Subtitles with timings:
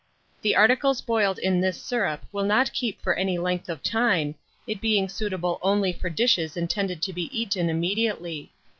[0.41, 4.33] The articles boiled in this syrup will not keep for any length of time,
[4.65, 8.51] it being suitable only for dishes intended to be eaten immediately.